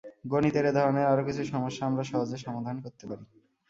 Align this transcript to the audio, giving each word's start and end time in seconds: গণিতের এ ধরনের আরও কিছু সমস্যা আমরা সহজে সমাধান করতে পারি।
গণিতের 0.31 0.65
এ 0.65 0.77
ধরনের 0.77 1.05
আরও 1.07 1.23
কিছু 1.27 1.41
সমস্যা 1.45 1.83
আমরা 1.85 2.03
সহজে 2.03 2.37
সমাধান 2.37 2.75
করতে 2.83 3.03
পারি। 3.09 3.23